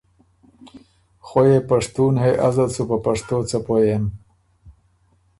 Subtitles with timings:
[1.25, 4.03] خوئ يې پشتُون هې ازت سُو په پشتو څۀ پوهئېم